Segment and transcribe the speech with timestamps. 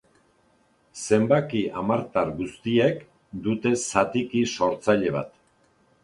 [0.99, 3.03] Zenbaki hamartar guztiek
[3.47, 5.31] dute zatiki sortzaile bat.